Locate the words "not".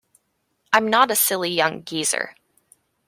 0.89-1.11